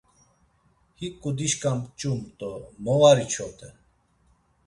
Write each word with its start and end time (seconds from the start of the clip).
Hiǩu 0.99 1.29
dişǩa 1.37 1.71
ç̌umt 1.99 2.27
do 2.37 2.51
mo 2.83 2.93
var 3.01 3.17
içoden? 3.25 3.75